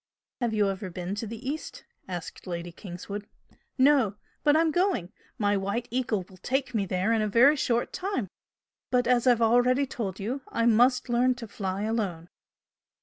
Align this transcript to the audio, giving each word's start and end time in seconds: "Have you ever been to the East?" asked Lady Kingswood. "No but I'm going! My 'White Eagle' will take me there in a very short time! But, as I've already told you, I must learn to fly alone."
"Have 0.39 0.55
you 0.55 0.67
ever 0.71 0.89
been 0.89 1.13
to 1.13 1.27
the 1.27 1.47
East?" 1.47 1.85
asked 2.07 2.47
Lady 2.47 2.71
Kingswood. 2.71 3.27
"No 3.77 4.15
but 4.43 4.57
I'm 4.57 4.71
going! 4.71 5.11
My 5.37 5.55
'White 5.55 5.87
Eagle' 5.91 6.25
will 6.27 6.37
take 6.37 6.73
me 6.73 6.87
there 6.87 7.13
in 7.13 7.21
a 7.21 7.27
very 7.27 7.55
short 7.55 7.93
time! 7.93 8.27
But, 8.89 9.05
as 9.05 9.27
I've 9.27 9.43
already 9.43 9.85
told 9.85 10.19
you, 10.19 10.41
I 10.49 10.65
must 10.65 11.07
learn 11.07 11.35
to 11.35 11.47
fly 11.47 11.83
alone." 11.83 12.29